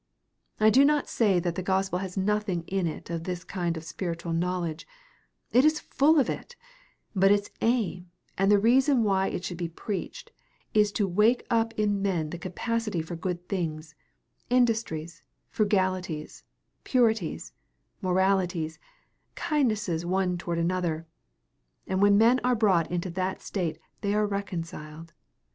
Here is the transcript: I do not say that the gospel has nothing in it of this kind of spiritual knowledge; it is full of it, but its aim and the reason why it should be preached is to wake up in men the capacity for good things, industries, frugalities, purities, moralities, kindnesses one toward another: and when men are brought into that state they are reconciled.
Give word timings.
I 0.59 0.71
do 0.71 0.83
not 0.83 1.07
say 1.07 1.39
that 1.39 1.53
the 1.53 1.61
gospel 1.61 1.99
has 1.99 2.17
nothing 2.17 2.63
in 2.65 2.87
it 2.87 3.11
of 3.11 3.23
this 3.23 3.43
kind 3.43 3.77
of 3.77 3.83
spiritual 3.83 4.33
knowledge; 4.33 4.87
it 5.51 5.63
is 5.63 5.79
full 5.79 6.19
of 6.19 6.27
it, 6.27 6.55
but 7.15 7.31
its 7.31 7.51
aim 7.61 8.09
and 8.35 8.51
the 8.51 8.57
reason 8.57 9.03
why 9.03 9.27
it 9.27 9.43
should 9.45 9.59
be 9.59 9.69
preached 9.69 10.31
is 10.73 10.91
to 10.93 11.07
wake 11.07 11.45
up 11.51 11.71
in 11.77 12.01
men 12.01 12.31
the 12.31 12.39
capacity 12.39 13.03
for 13.03 13.15
good 13.15 13.47
things, 13.47 13.93
industries, 14.49 15.21
frugalities, 15.51 16.41
purities, 16.83 17.53
moralities, 18.01 18.79
kindnesses 19.35 20.03
one 20.03 20.35
toward 20.35 20.57
another: 20.57 21.05
and 21.85 22.01
when 22.01 22.17
men 22.17 22.39
are 22.43 22.55
brought 22.55 22.89
into 22.89 23.11
that 23.11 23.39
state 23.39 23.77
they 24.01 24.15
are 24.15 24.25
reconciled. 24.25 25.13